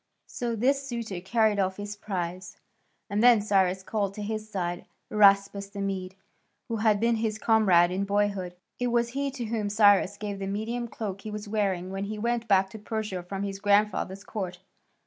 So 0.25 0.55
this 0.55 0.83
suitor 0.87 1.21
carried 1.21 1.59
off 1.59 1.77
his 1.77 1.95
prize. 1.95 2.57
And 3.07 3.21
then 3.21 3.39
Cyrus 3.39 3.83
called 3.83 4.15
to 4.15 4.23
his 4.23 4.49
side 4.49 4.85
Araspas 5.11 5.71
the 5.73 5.79
Mede, 5.79 6.15
who 6.67 6.77
had 6.77 6.99
been 6.99 7.17
his 7.17 7.37
comrade 7.37 7.91
in 7.91 8.05
boyhood. 8.05 8.55
It 8.79 8.87
was 8.87 9.09
he 9.09 9.29
to 9.29 9.45
whom 9.45 9.69
Cyrus 9.69 10.17
gave 10.17 10.39
the 10.39 10.47
Median 10.47 10.87
cloak 10.87 11.21
he 11.21 11.29
was 11.29 11.47
wearing 11.47 11.91
when 11.91 12.05
he 12.05 12.17
went 12.17 12.47
back 12.47 12.71
to 12.71 12.79
Persia 12.79 13.21
from 13.21 13.43
his 13.43 13.59
grandfather's 13.59 14.23
court. 14.23 14.57